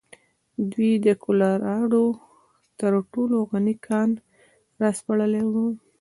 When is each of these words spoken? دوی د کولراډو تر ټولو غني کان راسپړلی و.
دوی 0.71 0.91
د 1.05 1.07
کولراډو 1.23 2.05
تر 2.79 2.93
ټولو 3.11 3.37
غني 3.49 3.75
کان 3.85 4.09
راسپړلی 4.81 5.43
و. 5.51 5.53